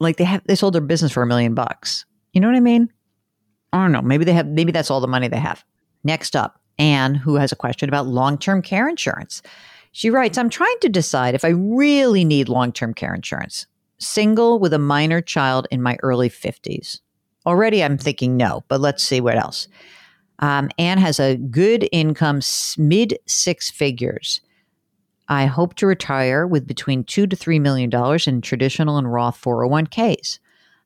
like 0.01 0.19
they 0.19 0.25
have 0.25 0.43
they 0.47 0.55
sold 0.55 0.75
their 0.75 0.83
business 0.83 1.13
for 1.13 1.23
a 1.23 1.27
million 1.27 1.55
bucks. 1.55 2.05
You 2.35 2.41
know 2.43 2.49
what 2.49 2.57
I 2.57 2.61
mean? 2.61 2.93
I 3.73 3.79
don't 3.83 3.93
know. 3.93 4.03
Maybe 4.03 4.27
they 4.27 4.35
have. 4.35 4.47
Maybe 4.47 4.71
that's 4.71 4.91
all 4.91 5.01
the 5.01 5.09
money 5.09 5.29
they 5.29 5.39
have. 5.39 5.65
Next 6.05 6.37
up, 6.37 6.61
Anne, 6.79 7.15
who 7.15 7.37
has 7.37 7.53
a 7.53 7.57
question 7.57 7.89
about 7.89 8.07
long 8.07 8.39
term 8.39 8.63
care 8.63 8.89
insurance. 8.89 9.43
She 9.93 10.11
writes, 10.11 10.39
I'm 10.39 10.51
trying 10.51 10.79
to 10.81 10.89
decide 10.89 11.35
if 11.35 11.45
I 11.45 11.49
really 11.49 12.25
need 12.25 12.49
long 12.49 12.73
term 12.73 12.95
care 12.95 13.15
insurance. 13.15 13.67
Single 13.99 14.59
with 14.59 14.73
a 14.73 14.79
minor 14.79 15.21
child 15.21 15.67
in 15.71 15.83
my 15.83 15.99
early 16.03 16.31
50s. 16.31 17.01
Already 17.47 17.83
I'm 17.83 17.99
thinking 17.99 18.37
no, 18.37 18.63
but 18.69 18.81
let's 18.81 19.03
see 19.03 19.21
what 19.21 19.37
else. 19.37 19.67
Um, 20.41 20.71
Anne 20.79 20.99
has 20.99 21.19
a 21.19 21.37
good 21.37 21.89
income, 21.91 22.41
mid 22.77 23.19
six 23.27 23.71
figures. 23.71 24.41
I 25.29 25.47
hope 25.47 25.75
to 25.75 25.87
retire 25.87 26.47
with 26.47 26.67
between 26.67 27.05
two 27.05 27.27
to 27.27 27.37
three 27.37 27.59
million 27.59 27.91
dollars 27.91 28.27
in 28.27 28.41
traditional 28.41 28.99
and 28.99 29.13
Roth 29.13 29.41
401ks. 29.41 30.39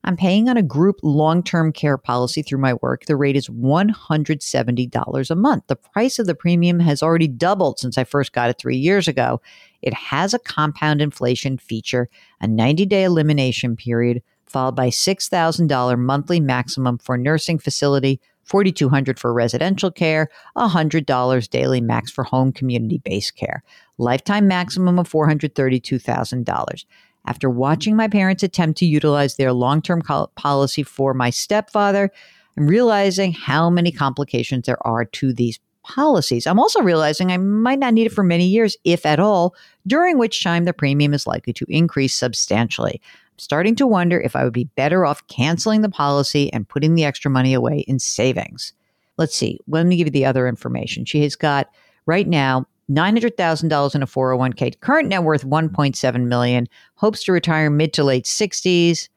I'm 0.05 0.17
paying 0.17 0.49
on 0.49 0.57
a 0.57 0.63
group 0.63 0.99
long 1.01 1.43
term 1.43 1.71
care 1.71 1.97
policy 1.97 2.41
through 2.41 2.59
my 2.59 2.73
work. 2.75 3.05
The 3.05 3.15
rate 3.15 3.37
is 3.37 3.47
$170 3.47 5.29
a 5.29 5.35
month. 5.35 5.63
The 5.67 5.75
price 5.77 6.19
of 6.19 6.27
the 6.27 6.35
premium 6.35 6.79
has 6.81 7.01
already 7.01 7.29
doubled 7.29 7.79
since 7.79 7.97
I 7.97 8.03
first 8.03 8.33
got 8.33 8.49
it 8.49 8.57
three 8.59 8.75
years 8.75 9.07
ago. 9.07 9.41
It 9.81 9.93
has 9.93 10.33
a 10.33 10.39
compound 10.39 11.01
inflation 11.01 11.57
feature, 11.57 12.09
a 12.41 12.47
90 12.47 12.85
day 12.85 13.03
elimination 13.03 13.77
period, 13.77 14.21
followed 14.45 14.75
by 14.75 14.89
$6,000 14.89 15.99
monthly 15.99 16.39
maximum 16.41 16.97
for 16.97 17.17
nursing 17.17 17.57
facility, 17.57 18.19
$4,200 18.47 19.17
for 19.17 19.33
residential 19.33 19.89
care, 19.89 20.29
$100 20.57 21.49
daily 21.49 21.79
max 21.79 22.11
for 22.11 22.25
home 22.25 22.51
community 22.51 23.01
based 23.03 23.37
care, 23.37 23.63
lifetime 23.97 24.49
maximum 24.49 24.99
of 24.99 25.09
$432,000. 25.09 26.85
After 27.25 27.49
watching 27.49 27.95
my 27.95 28.07
parents 28.07 28.43
attempt 28.43 28.77
to 28.79 28.85
utilize 28.85 29.35
their 29.35 29.53
long 29.53 29.81
term 29.81 30.01
policy 30.01 30.83
for 30.83 31.13
my 31.13 31.29
stepfather, 31.29 32.11
I'm 32.57 32.67
realizing 32.67 33.31
how 33.31 33.69
many 33.69 33.91
complications 33.91 34.65
there 34.65 34.85
are 34.85 35.05
to 35.05 35.33
these 35.33 35.59
policies. 35.83 36.47
I'm 36.47 36.59
also 36.59 36.81
realizing 36.81 37.31
I 37.31 37.37
might 37.37 37.79
not 37.79 37.93
need 37.93 38.07
it 38.07 38.13
for 38.13 38.23
many 38.23 38.47
years, 38.47 38.77
if 38.83 39.05
at 39.05 39.19
all, 39.19 39.55
during 39.85 40.17
which 40.17 40.43
time 40.43 40.65
the 40.65 40.73
premium 40.73 41.13
is 41.13 41.27
likely 41.27 41.53
to 41.53 41.65
increase 41.67 42.15
substantially. 42.15 43.01
I'm 43.03 43.39
starting 43.39 43.75
to 43.75 43.87
wonder 43.87 44.19
if 44.19 44.35
I 44.35 44.43
would 44.43 44.53
be 44.53 44.69
better 44.75 45.05
off 45.05 45.25
canceling 45.27 45.81
the 45.81 45.89
policy 45.89 46.51
and 46.53 46.67
putting 46.67 46.95
the 46.95 47.05
extra 47.05 47.29
money 47.29 47.53
away 47.53 47.79
in 47.79 47.99
savings. 47.99 48.73
Let's 49.17 49.35
see. 49.35 49.59
Let 49.67 49.85
me 49.85 49.97
give 49.97 50.07
you 50.07 50.11
the 50.11 50.25
other 50.25 50.47
information. 50.47 51.05
She 51.05 51.21
has 51.23 51.35
got 51.35 51.69
right 52.05 52.27
now 52.27 52.65
$900,000 52.91 53.95
in 53.95 54.03
a 54.03 54.07
401k. 54.07 54.79
Current 54.79 55.09
net 55.09 55.23
worth 55.23 55.45
1.7 55.45 56.25
million. 56.27 56.67
Hopes 56.95 57.23
to 57.23 57.31
retire 57.31 57.69
mid 57.69 57.93
to 57.93 58.03
late 58.03 58.25
60s. 58.25 59.09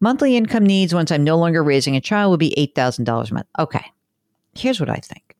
Monthly 0.00 0.36
income 0.36 0.64
needs 0.64 0.94
once 0.94 1.10
I'm 1.10 1.24
no 1.24 1.36
longer 1.36 1.62
raising 1.62 1.96
a 1.96 2.00
child 2.00 2.30
will 2.30 2.38
be 2.38 2.54
$8,000 2.76 3.30
a 3.30 3.34
month. 3.34 3.46
Okay. 3.58 3.84
Here's 4.54 4.80
what 4.80 4.90
I 4.90 4.96
think. 4.96 5.36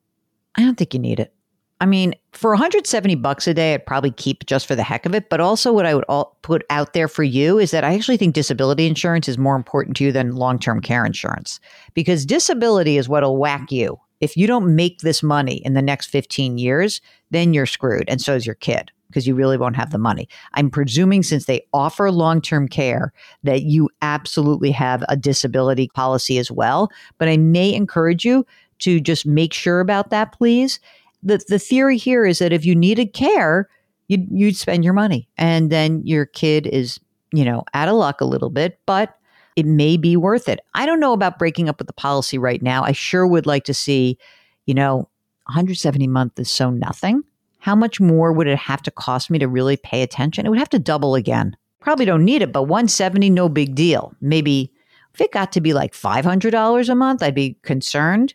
I 0.55 0.61
don't 0.61 0.77
think 0.77 0.93
you 0.93 0.99
need 0.99 1.19
it. 1.19 1.33
I 1.81 1.85
mean, 1.85 2.13
for 2.33 2.51
170 2.51 3.15
bucks 3.15 3.47
a 3.47 3.53
day, 3.53 3.73
I'd 3.73 3.85
probably 3.85 4.11
keep 4.11 4.45
just 4.45 4.67
for 4.67 4.75
the 4.75 4.83
heck 4.83 5.05
of 5.05 5.15
it. 5.15 5.29
But 5.29 5.39
also, 5.39 5.71
what 5.71 5.85
I 5.85 5.95
would 5.95 6.03
all 6.09 6.37
put 6.41 6.65
out 6.69 6.91
there 6.91 7.07
for 7.07 7.23
you 7.23 7.57
is 7.57 7.71
that 7.71 7.85
I 7.85 7.93
actually 7.93 8.17
think 8.17 8.35
disability 8.35 8.85
insurance 8.85 9.29
is 9.29 9.37
more 9.37 9.55
important 9.55 9.95
to 9.97 10.03
you 10.03 10.11
than 10.11 10.35
long 10.35 10.59
term 10.59 10.81
care 10.81 11.05
insurance 11.05 11.59
because 11.93 12.25
disability 12.25 12.97
is 12.97 13.07
what'll 13.07 13.37
whack 13.37 13.71
you 13.71 13.97
if 14.21 14.35
you 14.35 14.47
don't 14.47 14.75
make 14.75 14.99
this 14.99 15.23
money 15.23 15.61
in 15.65 15.73
the 15.73 15.81
next 15.81 16.07
15 16.07 16.57
years, 16.57 17.01
then 17.31 17.53
you're 17.53 17.65
screwed. 17.65 18.05
And 18.07 18.21
so 18.21 18.35
is 18.35 18.45
your 18.45 18.55
kid 18.55 18.91
because 19.07 19.25
you 19.25 19.33
really 19.33 19.57
won't 19.57 19.75
have 19.75 19.91
the 19.91 19.97
money. 19.97 20.29
I'm 20.53 20.69
presuming 20.69 21.23
since 21.23 21.45
they 21.45 21.65
offer 21.73 22.11
long 22.11 22.41
term 22.41 22.67
care 22.67 23.11
that 23.43 23.63
you 23.63 23.89
absolutely 24.01 24.71
have 24.71 25.03
a 25.09 25.17
disability 25.17 25.89
policy 25.93 26.37
as 26.37 26.51
well. 26.51 26.91
But 27.17 27.27
I 27.27 27.37
may 27.37 27.73
encourage 27.73 28.23
you 28.23 28.45
to 28.79 28.99
just 28.99 29.25
make 29.25 29.53
sure 29.53 29.79
about 29.79 30.09
that, 30.09 30.31
please. 30.31 30.79
The, 31.23 31.43
the 31.47 31.59
theory 31.59 31.97
here 31.97 32.25
is 32.25 32.39
that 32.39 32.53
if 32.53 32.65
you 32.65 32.75
needed 32.75 33.13
care, 33.13 33.67
you'd, 34.07 34.27
you'd 34.31 34.55
spend 34.55 34.83
your 34.83 34.93
money 34.93 35.27
and 35.37 35.69
then 35.69 36.01
your 36.05 36.25
kid 36.25 36.67
is 36.67 36.99
you 37.31 37.45
know, 37.45 37.63
out 37.73 37.87
of 37.87 37.95
luck 37.95 38.21
a 38.21 38.25
little 38.25 38.49
bit, 38.49 38.79
but 38.85 39.15
it 39.59 39.65
may 39.65 39.97
be 39.97 40.15
worth 40.15 40.47
it. 40.47 40.61
I 40.73 40.85
don't 40.85 41.01
know 41.01 41.11
about 41.11 41.37
breaking 41.37 41.67
up 41.67 41.79
with 41.79 41.87
the 41.87 41.93
policy 41.93 42.37
right 42.37 42.61
now. 42.61 42.81
I 42.81 42.93
sure 42.93 43.27
would 43.27 43.45
like 43.45 43.65
to 43.65 43.73
see, 43.73 44.17
you 44.65 44.73
know, 44.73 45.09
170 45.47 46.05
a 46.05 46.07
month 46.07 46.39
is 46.39 46.49
so 46.49 46.69
nothing. 46.69 47.23
How 47.57 47.75
much 47.75 47.99
more 47.99 48.31
would 48.31 48.47
it 48.47 48.57
have 48.57 48.81
to 48.83 48.91
cost 48.91 49.29
me 49.29 49.37
to 49.39 49.49
really 49.49 49.75
pay 49.75 50.01
attention? 50.01 50.45
It 50.45 50.49
would 50.49 50.59
have 50.59 50.69
to 50.69 50.79
double 50.79 51.15
again. 51.15 51.57
Probably 51.81 52.05
don't 52.05 52.23
need 52.23 52.41
it, 52.41 52.53
but 52.53 52.63
170 52.63 53.29
no 53.29 53.49
big 53.49 53.75
deal. 53.75 54.13
Maybe 54.21 54.71
if 55.13 55.19
it 55.19 55.33
got 55.33 55.51
to 55.51 55.61
be 55.61 55.73
like 55.73 55.91
$500 55.93 56.89
a 56.89 56.95
month, 56.95 57.21
I'd 57.21 57.35
be 57.35 57.57
concerned. 57.63 58.33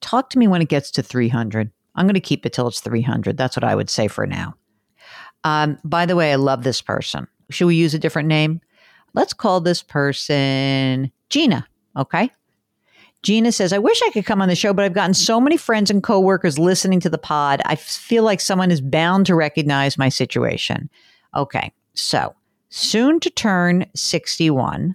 Talk 0.00 0.30
to 0.30 0.38
me 0.38 0.48
when 0.48 0.62
it 0.62 0.70
gets 0.70 0.90
to 0.92 1.02
300. 1.02 1.70
I'm 1.94 2.06
going 2.06 2.14
to 2.14 2.20
keep 2.20 2.46
it 2.46 2.54
till 2.54 2.68
it's 2.68 2.80
300. 2.80 3.36
That's 3.36 3.56
what 3.56 3.64
I 3.64 3.74
would 3.74 3.90
say 3.90 4.08
for 4.08 4.26
now. 4.26 4.54
Um, 5.44 5.78
by 5.84 6.06
the 6.06 6.16
way, 6.16 6.32
I 6.32 6.36
love 6.36 6.62
this 6.62 6.80
person. 6.80 7.26
Should 7.50 7.66
we 7.66 7.76
use 7.76 7.92
a 7.92 7.98
different 7.98 8.28
name? 8.28 8.62
Let's 9.16 9.32
call 9.32 9.60
this 9.60 9.82
person 9.82 11.10
Gina. 11.30 11.66
Okay. 11.96 12.30
Gina 13.22 13.50
says, 13.50 13.72
I 13.72 13.78
wish 13.78 14.00
I 14.02 14.10
could 14.10 14.26
come 14.26 14.40
on 14.40 14.48
the 14.48 14.54
show, 14.54 14.72
but 14.72 14.84
I've 14.84 14.92
gotten 14.92 15.14
so 15.14 15.40
many 15.40 15.56
friends 15.56 15.90
and 15.90 16.02
coworkers 16.02 16.58
listening 16.58 17.00
to 17.00 17.10
the 17.10 17.18
pod. 17.18 17.60
I 17.64 17.74
feel 17.74 18.22
like 18.22 18.40
someone 18.40 18.70
is 18.70 18.80
bound 18.80 19.26
to 19.26 19.34
recognize 19.34 19.98
my 19.98 20.10
situation. 20.10 20.88
Okay. 21.34 21.72
So 21.94 22.36
soon 22.68 23.18
to 23.20 23.30
turn 23.30 23.86
61. 23.94 24.94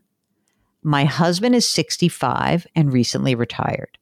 My 0.83 1.03
husband 1.03 1.55
is 1.55 1.67
65 1.67 2.65
and 2.75 2.93
recently 2.93 3.35
retired. 3.35 3.97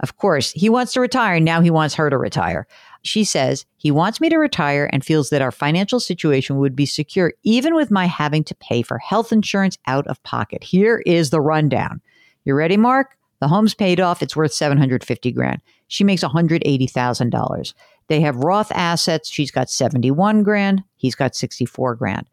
Of 0.00 0.16
course, 0.16 0.50
he 0.50 0.68
wants 0.68 0.92
to 0.94 1.00
retire. 1.00 1.38
Now 1.38 1.60
he 1.60 1.70
wants 1.70 1.94
her 1.94 2.10
to 2.10 2.18
retire. 2.18 2.66
She 3.02 3.24
says 3.24 3.66
he 3.76 3.90
wants 3.90 4.20
me 4.20 4.28
to 4.28 4.38
retire 4.38 4.88
and 4.92 5.04
feels 5.04 5.30
that 5.30 5.42
our 5.42 5.50
financial 5.50 5.98
situation 5.98 6.56
would 6.58 6.76
be 6.76 6.86
secure 6.86 7.34
even 7.42 7.74
with 7.74 7.90
my 7.90 8.06
having 8.06 8.44
to 8.44 8.54
pay 8.54 8.82
for 8.82 8.98
health 8.98 9.32
insurance 9.32 9.76
out 9.86 10.06
of 10.06 10.22
pocket. 10.22 10.62
Here 10.62 11.02
is 11.04 11.30
the 11.30 11.40
rundown. 11.40 12.00
You 12.44 12.54
ready, 12.54 12.76
Mark? 12.76 13.16
The 13.40 13.48
home's 13.48 13.74
paid 13.74 13.98
off. 13.98 14.22
It's 14.22 14.36
worth 14.36 14.52
750 14.52 15.32
grand. 15.32 15.60
She 15.88 16.04
makes 16.04 16.22
$180,000. 16.22 17.74
They 18.06 18.20
have 18.20 18.36
Roth 18.36 18.70
assets. 18.70 19.28
She's 19.28 19.50
got 19.50 19.68
71 19.68 20.44
grand. 20.44 20.84
He's 20.96 21.16
got 21.16 21.34
64 21.34 21.96
grand. 21.96 22.26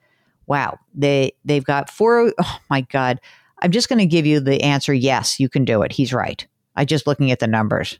Wow. 0.45 0.77
They 0.93 1.33
they've 1.45 1.63
got 1.63 1.89
four 1.89 2.31
oh 2.37 2.59
my 2.69 2.81
god. 2.81 3.19
I'm 3.61 3.71
just 3.71 3.89
going 3.89 3.99
to 3.99 4.05
give 4.05 4.25
you 4.25 4.39
the 4.39 4.61
answer 4.61 4.93
yes, 4.93 5.39
you 5.39 5.49
can 5.49 5.65
do 5.65 5.81
it. 5.81 5.91
He's 5.91 6.13
right. 6.13 6.45
I 6.75 6.85
just 6.85 7.07
looking 7.07 7.31
at 7.31 7.39
the 7.39 7.47
numbers. 7.47 7.99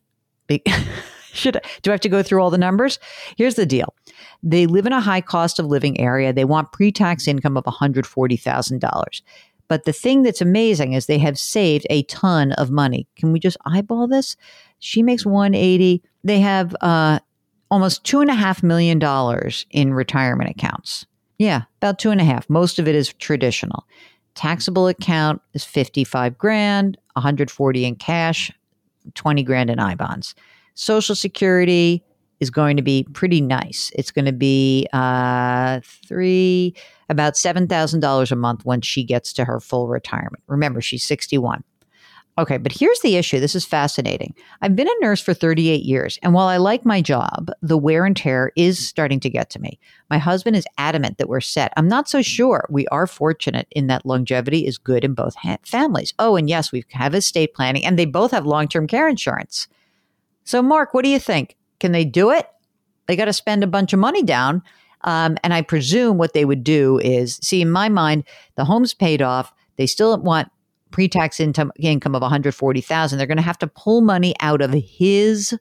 Should 1.33 1.59
do 1.81 1.91
I 1.91 1.93
have 1.93 1.99
to 2.01 2.09
go 2.09 2.23
through 2.23 2.41
all 2.41 2.49
the 2.49 2.57
numbers? 2.57 2.99
Here's 3.37 3.55
the 3.55 3.65
deal. 3.65 3.93
They 4.41 4.65
live 4.65 4.85
in 4.85 4.93
a 4.93 5.01
high 5.01 5.21
cost 5.21 5.59
of 5.59 5.65
living 5.65 5.99
area. 5.99 6.33
They 6.33 6.45
want 6.45 6.71
pre-tax 6.71 7.27
income 7.27 7.57
of 7.57 7.65
$140,000. 7.65 9.21
But 9.67 9.85
the 9.85 9.93
thing 9.93 10.23
that's 10.23 10.41
amazing 10.41 10.93
is 10.93 11.05
they 11.05 11.19
have 11.19 11.37
saved 11.37 11.85
a 11.89 12.03
ton 12.03 12.53
of 12.53 12.71
money. 12.71 13.07
Can 13.15 13.31
we 13.31 13.39
just 13.39 13.57
eyeball 13.65 14.07
this? 14.07 14.35
She 14.79 15.03
makes 15.03 15.25
180. 15.25 16.01
They 16.23 16.39
have 16.39 16.75
uh, 16.81 17.19
almost 17.69 18.03
two 18.03 18.19
and 18.19 18.31
a 18.31 18.35
half 18.35 18.63
million 18.63 18.97
dollars 18.97 19.65
in 19.69 19.93
retirement 19.93 20.49
accounts. 20.49 21.05
Yeah, 21.37 21.63
about 21.77 21.99
two 21.99 22.09
and 22.09 22.19
a 22.19 22.25
half. 22.25 22.49
Most 22.49 22.79
of 22.79 22.87
it 22.87 22.95
is 22.95 23.13
traditional. 23.13 23.85
Taxable 24.35 24.87
account 24.87 25.41
is 25.53 25.63
55 25.63 26.37
grand, 26.37 26.97
140 27.13 27.85
in 27.85 27.95
cash, 27.95 28.51
20 29.15 29.43
grand 29.43 29.69
in 29.69 29.79
I 29.79 29.95
bonds. 29.95 30.35
Social 30.79 31.13
Security 31.13 32.01
is 32.39 32.49
going 32.49 32.77
to 32.77 32.81
be 32.81 33.05
pretty 33.11 33.41
nice. 33.41 33.91
It's 33.95 34.11
going 34.11 34.23
to 34.23 34.31
be 34.31 34.87
uh, 34.93 35.81
three, 35.83 36.73
about 37.09 37.33
$7,000 37.33 38.31
a 38.31 38.35
month 38.37 38.63
when 38.63 38.79
she 38.79 39.03
gets 39.03 39.33
to 39.33 39.43
her 39.43 39.59
full 39.59 39.89
retirement. 39.89 40.41
Remember, 40.47 40.79
she's 40.79 41.03
61. 41.03 41.65
Okay, 42.37 42.57
but 42.57 42.71
here's 42.71 43.01
the 43.01 43.17
issue. 43.17 43.41
This 43.41 43.55
is 43.55 43.65
fascinating. 43.65 44.33
I've 44.61 44.77
been 44.77 44.87
a 44.87 45.01
nurse 45.01 45.19
for 45.19 45.33
38 45.33 45.83
years, 45.83 46.17
and 46.23 46.33
while 46.33 46.47
I 46.47 46.55
like 46.55 46.85
my 46.85 47.01
job, 47.01 47.51
the 47.61 47.77
wear 47.77 48.05
and 48.05 48.15
tear 48.15 48.53
is 48.55 48.79
starting 48.79 49.19
to 49.19 49.29
get 49.29 49.49
to 49.49 49.59
me. 49.59 49.77
My 50.09 50.17
husband 50.17 50.55
is 50.55 50.65
adamant 50.77 51.17
that 51.17 51.27
we're 51.27 51.41
set. 51.41 51.73
I'm 51.75 51.89
not 51.89 52.07
so 52.07 52.21
sure. 52.21 52.65
We 52.69 52.87
are 52.87 53.05
fortunate 53.05 53.67
in 53.71 53.87
that 53.87 54.05
longevity 54.05 54.65
is 54.65 54.77
good 54.77 55.03
in 55.03 55.13
both 55.13 55.35
ha- 55.35 55.57
families. 55.63 56.13
Oh, 56.19 56.37
and 56.37 56.47
yes, 56.47 56.71
we 56.71 56.85
have 56.91 57.13
estate 57.13 57.53
planning, 57.53 57.83
and 57.83 57.99
they 57.99 58.05
both 58.05 58.31
have 58.31 58.45
long 58.45 58.69
term 58.69 58.87
care 58.87 59.09
insurance. 59.09 59.67
So, 60.49 60.63
Mark, 60.63 60.95
what 60.95 61.03
do 61.03 61.11
you 61.11 61.19
think? 61.19 61.55
Can 61.79 61.91
they 61.91 62.03
do 62.03 62.31
it? 62.31 62.47
They 63.05 63.15
got 63.15 63.25
to 63.25 63.33
spend 63.33 63.63
a 63.63 63.67
bunch 63.67 63.93
of 63.93 63.99
money 63.99 64.23
down. 64.23 64.63
Um, 65.01 65.37
and 65.43 65.53
I 65.53 65.61
presume 65.61 66.17
what 66.17 66.33
they 66.33 66.43
would 66.43 66.63
do 66.63 66.97
is 66.97 67.35
see, 67.35 67.61
in 67.61 67.69
my 67.69 67.87
mind, 67.87 68.23
the 68.55 68.65
home's 68.65 68.95
paid 68.95 69.21
off. 69.21 69.53
They 69.75 69.85
still 69.85 70.17
want 70.17 70.49
pre-tax 70.89 71.39
income 71.39 71.71
income 71.77 72.15
of 72.15 72.23
140,000 72.23 73.17
they're 73.19 73.27
going 73.27 73.37
to 73.37 73.43
have 73.43 73.59
to 73.59 73.67
pull 73.67 74.01
money 74.01 74.33
out 74.39 74.59
of 74.59 74.73
his 74.73 75.55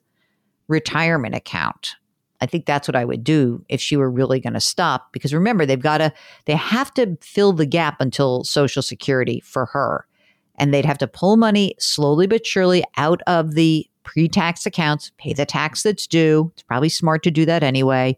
retirement 0.67 1.35
account 1.35 1.93
I 2.41 2.47
think 2.47 2.65
that's 2.65 2.87
what 2.87 2.95
I 2.95 3.05
would 3.05 3.23
do 3.23 3.63
if 3.69 3.79
she 3.79 3.95
were 3.95 4.09
really 4.09 4.39
going 4.39 4.53
to 4.53 4.59
stop 4.59 5.13
because 5.13 5.35
remember 5.35 5.67
they've 5.67 5.79
got 5.79 5.99
to 5.99 6.11
they 6.45 6.55
have 6.55 6.91
to 6.95 7.15
fill 7.21 7.53
the 7.53 7.67
gap 7.67 8.01
until 8.01 8.43
social 8.43 8.81
security 8.81 9.39
for 9.41 9.67
her 9.67 10.07
and 10.55 10.73
they'd 10.73 10.83
have 10.83 10.97
to 10.97 11.07
pull 11.07 11.37
money 11.37 11.75
slowly 11.77 12.25
but 12.25 12.43
surely 12.43 12.83
out 12.97 13.21
of 13.27 13.53
the 13.53 13.87
pre-tax 14.03 14.65
accounts 14.65 15.11
pay 15.17 15.33
the 15.33 15.45
tax 15.45 15.83
that's 15.83 16.07
due 16.07 16.51
it's 16.53 16.63
probably 16.63 16.89
smart 16.89 17.23
to 17.23 17.31
do 17.31 17.45
that 17.45 17.63
anyway 17.63 18.17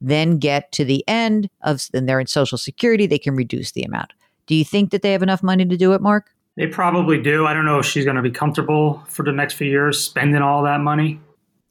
then 0.00 0.38
get 0.38 0.70
to 0.72 0.84
the 0.84 1.04
end 1.08 1.48
of 1.62 1.80
then 1.92 2.06
they're 2.06 2.20
in 2.20 2.26
social 2.26 2.58
security 2.58 3.06
they 3.06 3.18
can 3.18 3.34
reduce 3.34 3.72
the 3.72 3.82
amount 3.82 4.12
do 4.46 4.54
you 4.54 4.64
think 4.64 4.90
that 4.90 5.02
they 5.02 5.12
have 5.12 5.22
enough 5.22 5.42
money 5.42 5.64
to 5.64 5.76
do 5.76 5.92
it 5.92 6.00
mark 6.00 6.30
they 6.56 6.66
probably 6.66 7.20
do. 7.20 7.46
I 7.46 7.54
don't 7.54 7.64
know 7.64 7.78
if 7.78 7.86
she's 7.86 8.04
going 8.04 8.16
to 8.16 8.22
be 8.22 8.30
comfortable 8.30 9.02
for 9.08 9.24
the 9.24 9.32
next 9.32 9.54
few 9.54 9.68
years 9.68 9.98
spending 9.98 10.42
all 10.42 10.62
that 10.64 10.80
money. 10.80 11.20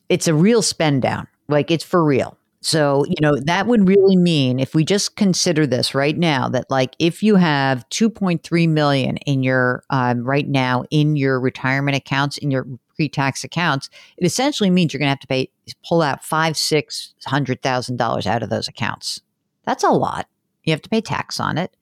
It's 0.09 0.27
a 0.27 0.33
real 0.33 0.61
spend 0.61 1.03
down. 1.03 1.27
Like 1.47 1.69
it's 1.69 1.83
for 1.83 2.03
real. 2.03 2.37
So, 2.63 3.05
you 3.05 3.15
know, 3.21 3.35
that 3.45 3.65
would 3.65 3.87
really 3.87 4.15
mean 4.15 4.59
if 4.59 4.75
we 4.75 4.85
just 4.85 5.15
consider 5.15 5.65
this 5.65 5.95
right 5.95 6.17
now 6.17 6.47
that 6.49 6.69
like 6.69 6.95
if 6.99 7.23
you 7.23 7.35
have 7.35 7.87
2.3 7.89 8.69
million 8.69 9.17
in 9.17 9.41
your 9.41 9.83
um, 9.89 10.23
right 10.23 10.47
now 10.47 10.83
in 10.91 11.15
your 11.15 11.39
retirement 11.39 11.97
accounts, 11.97 12.37
in 12.37 12.51
your 12.51 12.67
pre-tax 13.01 13.43
accounts, 13.43 13.89
it 14.17 14.25
essentially 14.25 14.69
means 14.69 14.93
you're 14.93 14.99
going 14.99 15.07
to 15.07 15.11
have 15.11 15.19
to 15.19 15.27
pay 15.27 15.49
pull 15.87 16.03
out 16.03 16.23
five, 16.23 16.55
six 16.55 17.15
hundred 17.25 17.63
thousand 17.63 17.97
dollars 17.97 18.27
out 18.27 18.43
of 18.43 18.51
those 18.51 18.67
accounts. 18.67 19.21
That's 19.65 19.83
a 19.83 19.89
lot. 19.89 20.27
You 20.65 20.71
have 20.71 20.83
to 20.83 20.89
pay 20.89 21.01
tax 21.01 21.39
on 21.39 21.57
it. 21.57 21.75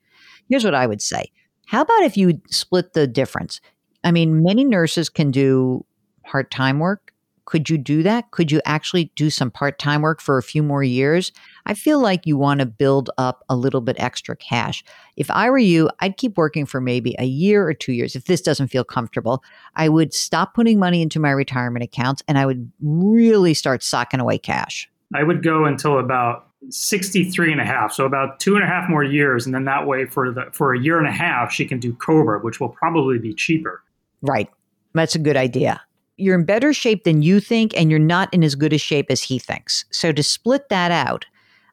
Here's 0.47 0.63
what 0.63 0.75
I 0.75 0.87
would 0.87 1.01
say 1.01 1.25
how 1.67 1.81
about 1.81 2.03
if 2.03 2.15
you 2.15 2.41
split 2.49 2.93
the 2.93 3.05
difference? 3.05 3.59
I 4.05 4.11
mean, 4.13 4.41
many 4.43 4.63
nurses 4.63 5.09
can 5.09 5.29
do 5.29 5.85
part 6.23 6.51
time 6.51 6.79
work. 6.79 7.13
Could 7.49 7.67
you 7.67 7.79
do 7.79 8.03
that? 8.03 8.29
Could 8.29 8.51
you 8.51 8.61
actually 8.63 9.05
do 9.15 9.31
some 9.31 9.49
part 9.49 9.79
time 9.79 10.03
work 10.03 10.21
for 10.21 10.37
a 10.37 10.43
few 10.43 10.61
more 10.61 10.83
years? 10.83 11.31
I 11.65 11.73
feel 11.73 11.99
like 11.99 12.27
you 12.27 12.37
want 12.37 12.59
to 12.59 12.67
build 12.67 13.09
up 13.17 13.43
a 13.49 13.55
little 13.55 13.81
bit 13.81 13.95
extra 13.99 14.35
cash. 14.35 14.83
If 15.17 15.31
I 15.31 15.49
were 15.49 15.57
you, 15.57 15.89
I'd 15.99 16.17
keep 16.17 16.37
working 16.37 16.67
for 16.67 16.79
maybe 16.79 17.15
a 17.17 17.25
year 17.25 17.67
or 17.67 17.73
two 17.73 17.91
years. 17.91 18.15
If 18.15 18.25
this 18.25 18.41
doesn't 18.41 18.67
feel 18.67 18.83
comfortable, 18.83 19.43
I 19.75 19.89
would 19.89 20.13
stop 20.13 20.53
putting 20.53 20.77
money 20.77 21.01
into 21.01 21.19
my 21.19 21.31
retirement 21.31 21.83
accounts 21.83 22.21
and 22.27 22.37
I 22.37 22.45
would 22.45 22.71
really 22.83 23.55
start 23.55 23.81
socking 23.81 24.19
away 24.19 24.37
cash. 24.37 24.87
I 25.15 25.23
would 25.23 25.41
go 25.41 25.65
until 25.65 25.97
about 25.97 26.49
63 26.69 27.51
and 27.51 27.61
a 27.61 27.65
half 27.65 27.91
so 27.91 28.05
about 28.05 28.39
two 28.39 28.53
and 28.53 28.63
a 28.63 28.67
half 28.67 28.87
more 28.87 29.03
years 29.03 29.47
and 29.47 29.55
then 29.55 29.65
that 29.65 29.87
way 29.87 30.05
for 30.05 30.31
the 30.31 30.45
for 30.51 30.75
a 30.75 30.79
year 30.79 30.99
and 30.99 31.07
a 31.07 31.11
half 31.11 31.53
she 31.53 31.65
can 31.65 31.79
do 31.79 31.93
cobra 31.93 32.37
which 32.39 32.59
will 32.59 32.67
probably 32.67 33.17
be 33.17 33.33
cheaper 33.33 33.81
right 34.21 34.49
that's 34.93 35.15
a 35.15 35.19
good 35.19 35.37
idea 35.37 35.81
you're 36.19 36.37
in 36.37 36.45
better 36.45 36.73
shape 36.73 37.03
than 37.03 37.21
you 37.21 37.39
think 37.39 37.77
and 37.77 37.89
you're 37.89 37.99
not 37.99 38.33
in 38.33 38.43
as 38.43 38.55
good 38.55 38.73
a 38.73 38.77
shape 38.77 39.07
as 39.09 39.21
he 39.21 39.39
thinks. 39.39 39.85
So 39.91 40.11
to 40.11 40.23
split 40.23 40.69
that 40.69 40.91
out 40.91 41.25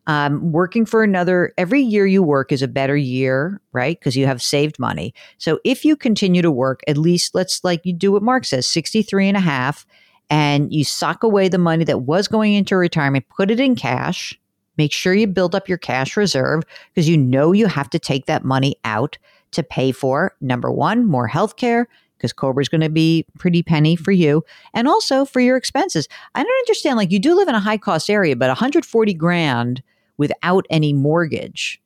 um, 0.08 0.52
working 0.52 0.86
for 0.86 1.02
another 1.02 1.52
every 1.58 1.82
year 1.82 2.06
you 2.06 2.22
work 2.22 2.52
is 2.52 2.62
a 2.62 2.68
better 2.68 2.96
year 2.96 3.60
right? 3.72 3.98
Because 3.98 4.16
you 4.16 4.26
have 4.26 4.40
saved 4.40 4.78
money. 4.78 5.12
So 5.38 5.58
if 5.64 5.84
you 5.84 5.96
continue 5.96 6.42
to 6.42 6.50
work 6.50 6.80
at 6.86 6.96
least 6.96 7.34
let's 7.34 7.62
like 7.64 7.84
you 7.84 7.92
do 7.92 8.12
what 8.12 8.22
mark 8.22 8.44
says 8.44 8.66
63 8.66 9.28
and 9.28 9.36
a 9.36 9.40
half 9.40 9.84
and 10.30 10.72
you 10.72 10.84
sock 10.84 11.22
away 11.22 11.48
the 11.48 11.58
money 11.58 11.84
that 11.84 12.02
was 12.02 12.28
going 12.28 12.54
into 12.54 12.76
retirement 12.76 13.28
put 13.28 13.50
it 13.50 13.60
in 13.60 13.74
cash 13.74 14.38
Make 14.76 14.92
sure 14.92 15.14
you 15.14 15.26
build 15.26 15.54
up 15.54 15.68
your 15.68 15.78
cash 15.78 16.16
reserve 16.16 16.64
because 16.94 17.08
you 17.08 17.16
know 17.16 17.52
you 17.52 17.66
have 17.66 17.90
to 17.90 17.98
take 17.98 18.26
that 18.26 18.44
money 18.44 18.76
out 18.84 19.18
to 19.52 19.62
pay 19.62 19.92
for 19.92 20.34
number 20.40 20.70
one, 20.70 21.06
more 21.06 21.26
health 21.26 21.56
care, 21.56 21.88
because 22.16 22.32
Cobra 22.32 22.62
is 22.62 22.68
going 22.68 22.80
to 22.80 22.88
be 22.88 23.26
pretty 23.38 23.62
penny 23.62 23.96
for 23.96 24.12
you, 24.12 24.44
and 24.74 24.88
also 24.88 25.24
for 25.24 25.40
your 25.40 25.56
expenses. 25.56 26.08
I 26.34 26.42
don't 26.42 26.58
understand. 26.60 26.96
Like 26.96 27.10
you 27.10 27.18
do 27.18 27.34
live 27.34 27.48
in 27.48 27.54
a 27.54 27.60
high 27.60 27.78
cost 27.78 28.10
area, 28.10 28.36
but 28.36 28.48
140 28.48 29.14
grand 29.14 29.82
without 30.16 30.66
any 30.70 30.92
mortgage. 30.92 31.80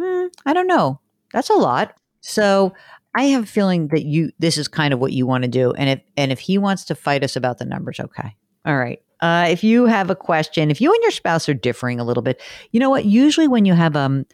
Hmm, 0.00 0.26
I 0.46 0.52
don't 0.52 0.66
know. 0.66 1.00
That's 1.32 1.50
a 1.50 1.54
lot. 1.54 1.94
So 2.20 2.74
I 3.14 3.24
have 3.24 3.44
a 3.44 3.46
feeling 3.46 3.88
that 3.88 4.04
you 4.04 4.30
this 4.38 4.58
is 4.58 4.68
kind 4.68 4.94
of 4.94 5.00
what 5.00 5.12
you 5.12 5.26
want 5.26 5.42
to 5.42 5.48
do, 5.48 5.72
and 5.72 5.90
if 5.90 6.00
and 6.16 6.32
if 6.32 6.40
he 6.40 6.58
wants 6.58 6.84
to 6.86 6.94
fight 6.94 7.24
us 7.24 7.36
about 7.36 7.58
the 7.58 7.64
numbers, 7.64 8.00
okay, 8.00 8.36
all 8.64 8.76
right. 8.76 9.00
Uh, 9.20 9.48
if 9.50 9.64
you 9.64 9.86
have 9.86 10.10
a 10.10 10.14
question, 10.14 10.70
if 10.70 10.80
you 10.80 10.92
and 10.92 11.02
your 11.02 11.10
spouse 11.10 11.48
are 11.48 11.54
differing 11.54 11.98
a 11.98 12.04
little 12.04 12.22
bit, 12.22 12.40
you 12.70 12.78
know 12.78 12.90
what? 12.90 13.04
Usually, 13.04 13.48
when 13.48 13.64
you 13.64 13.74
have 13.74 13.96
um, 13.96 14.24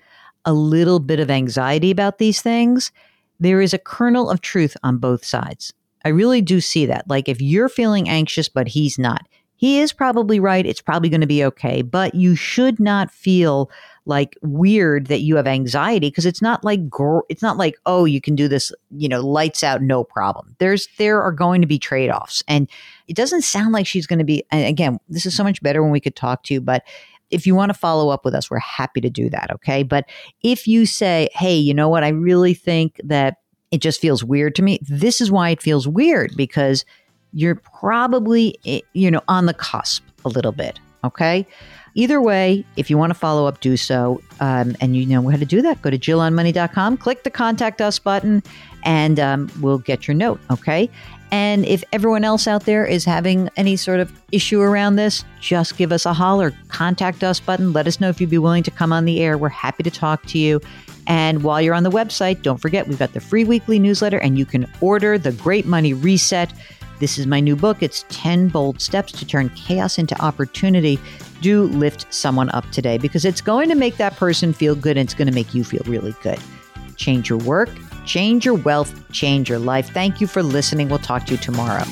a 0.45 0.53
little 0.53 1.01
bit 1.01 1.21
of 1.21 1.31
anxiety 1.31 1.91
about 1.91 2.19
these 2.19 2.43
things, 2.43 2.93
there 3.41 3.61
is 3.61 3.75
a 3.75 3.79
kernel 3.79 4.31
of 4.31 4.41
truth 4.41 4.77
on 4.83 4.99
both 4.99 5.25
sides. 5.25 5.73
I 6.05 6.11
really 6.11 6.43
do 6.43 6.61
see 6.61 6.87
that. 6.87 7.09
Like 7.09 7.29
if 7.29 7.41
you're 7.41 7.69
feeling 7.69 8.09
anxious, 8.09 8.49
but 8.49 8.69
he's 8.69 8.99
not, 8.99 9.27
he 9.57 9.81
is 9.81 9.93
probably 9.93 10.41
right. 10.41 10.67
It's 10.67 10.83
probably 10.83 11.09
going 11.09 11.23
to 11.23 11.27
be 11.27 11.45
okay, 11.45 11.83
but 11.83 12.15
you 12.15 12.37
should 12.37 12.79
not 12.79 13.11
feel 13.11 13.71
like 14.07 14.37
weird 14.43 15.07
that 15.07 15.21
you 15.21 15.37
have 15.37 15.47
anxiety 15.47 16.09
because 16.11 16.27
it's 16.27 16.43
not 16.43 16.63
like 16.63 16.81
it's 17.29 17.43
not 17.43 17.57
like 17.57 17.77
oh 17.87 18.05
you 18.05 18.21
can 18.21 18.35
do 18.35 18.49
this 18.49 18.71
you 18.91 19.09
know 19.09 19.27
lights 19.27 19.63
out 19.63 19.81
no 19.81 20.05
problem 20.05 20.55
there's 20.59 20.89
there 20.99 21.23
are 21.23 21.33
going 21.33 21.63
to 21.63 21.67
be 21.67 21.79
trade-offs 21.79 22.43
and 22.47 22.69
it 23.09 23.17
doesn't 23.17 23.43
sound 23.43 23.73
like 23.73 23.87
she's 23.87 24.07
going 24.07 24.19
to 24.19 24.25
be 24.25 24.45
and 24.51 24.67
again 24.67 24.99
this 25.09 25.25
is 25.25 25.35
so 25.35 25.43
much 25.43 25.63
better 25.63 25.83
when 25.83 25.91
we 25.91 26.01
could 26.01 26.17
talk 26.17 26.43
to 26.43 26.53
you 26.53 26.61
but 26.61 26.85
if 27.35 27.47
you 27.47 27.55
want 27.55 27.71
to 27.71 27.79
follow 27.79 28.09
up 28.09 28.25
with 28.25 28.35
us 28.35 28.51
we're 28.51 28.59
happy 28.59 29.01
to 29.01 29.11
do 29.11 29.29
that 29.31 29.51
okay? 29.51 29.83
But 29.83 30.07
if 30.43 30.67
you 30.67 30.87
say 30.87 31.29
hey 31.33 31.57
you 31.57 31.75
know 31.75 31.89
what? 31.89 32.05
I 32.05 32.09
really 32.09 32.55
think 32.55 33.01
that 33.05 33.39
it 33.71 33.81
just 33.81 34.01
feels 34.01 34.23
weird 34.23 34.55
to 34.55 34.63
me 34.63 34.79
this 34.83 35.21
is 35.21 35.31
why 35.31 35.51
it 35.51 35.61
feels 35.61 35.89
weird 35.89 36.37
because 36.37 36.85
you're 37.33 37.57
probably 37.57 38.57
eh, 38.65 38.81
you 38.93 39.11
know 39.11 39.21
on 39.29 39.47
the 39.47 39.55
cusp 39.55 40.03
a 40.25 40.29
little 40.29 40.53
bit 40.53 40.79
okay 41.03 41.47
Either 41.97 42.21
way, 42.21 42.65
if 42.77 42.91
you 42.91 42.99
want 42.99 43.11
to 43.11 43.19
follow 43.19 43.47
up, 43.47 43.61
do 43.61 43.77
so. 43.77 44.21
Um, 44.41 44.77
and 44.81 44.97
you 44.97 45.07
know 45.07 45.29
how 45.29 45.37
to 45.37 45.45
do 45.45 45.63
that. 45.63 45.81
Go 45.81 45.91
to 45.91 45.99
JillOnMoney.com, 45.99 46.97
click 46.97 47.23
the 47.23 47.31
contact 47.31 47.81
us 47.81 47.99
button, 48.01 48.43
and 48.83 49.21
um, 49.21 49.51
we'll 49.61 49.79
get 49.79 50.09
your 50.09 50.15
note. 50.15 50.41
Okay. 50.51 50.91
And 51.31 51.65
if 51.65 51.83
everyone 51.93 52.25
else 52.25 52.47
out 52.47 52.65
there 52.65 52.85
is 52.85 53.05
having 53.05 53.49
any 53.57 53.77
sort 53.77 54.01
of 54.01 54.13
issue 54.31 54.61
around 54.61 54.97
this, 54.97 55.25
just 55.41 55.77
give 55.77 55.91
us 55.91 56.07
a 56.07 56.13
holler, 56.13 56.53
contact 56.69 57.25
us 57.25 57.41
button. 57.41 57.73
Let 57.73 57.87
us 57.87 58.01
know 58.01 58.09
if 58.09 58.21
you'd 58.21 58.31
be 58.31 58.39
willing 58.39 58.63
to 58.65 58.71
come 58.71 58.93
on 58.93 59.05
the 59.05 59.21
air. 59.21 59.37
We're 59.39 59.49
happy 59.49 59.83
to 59.83 59.91
talk 59.91 60.25
to 60.27 60.39
you. 60.39 60.61
And 61.07 61.43
while 61.43 61.61
you're 61.61 61.75
on 61.75 61.83
the 61.83 61.91
website, 61.91 62.43
don't 62.43 62.59
forget 62.59 62.89
we've 62.89 62.99
got 62.99 63.13
the 63.13 63.21
free 63.21 63.45
weekly 63.45 63.79
newsletter 63.79 64.19
and 64.19 64.39
you 64.39 64.47
can 64.47 64.71
order 64.81 65.19
the 65.19 65.33
Great 65.33 65.67
Money 65.67 65.93
Reset. 65.93 66.53
This 67.01 67.19
is 67.19 67.27
my 67.27 67.41
new 67.41 67.57
book. 67.57 67.83
It's 67.83 68.05
10 68.09 68.49
bold 68.49 68.81
steps 68.81 69.13
to 69.13 69.27
turn 69.27 69.49
chaos 69.51 69.99
into 69.99 70.19
opportunity 70.23 70.99
do 71.45 71.65
lift 71.65 72.07
someone 72.13 72.49
up 72.51 72.69
today 72.71 72.97
because 72.97 73.27
it's 73.27 73.43
going 73.43 73.69
to 73.69 73.75
make 73.75 73.99
that 73.99 74.17
person 74.17 74.55
feel 74.55 74.75
good 74.75 74.97
and 74.97 75.07
it's 75.07 75.13
going 75.13 75.29
to 75.29 75.35
make 75.35 75.53
you 75.53 75.63
feel 75.63 75.83
really 75.85 76.15
good. 76.23 76.39
Change 76.97 77.29
your 77.29 77.39
work, 77.41 77.69
change 78.07 78.47
your 78.47 78.55
wealth, 78.55 78.91
change 79.13 79.51
your 79.51 79.59
life. 79.59 79.91
Thank 79.91 80.23
you 80.23 80.27
for 80.27 80.43
listening. 80.43 80.89
We'll 80.89 81.01
talk 81.01 81.27
to 81.27 81.33
you 81.33 81.37
tomorrow. 81.37 81.85